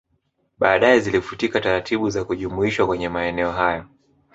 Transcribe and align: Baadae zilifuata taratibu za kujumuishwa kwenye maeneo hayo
Baadae 0.59 0.99
zilifuata 0.99 1.49
taratibu 1.59 2.09
za 2.09 2.23
kujumuishwa 2.23 2.87
kwenye 2.87 3.09
maeneo 3.09 3.51
hayo 3.51 3.85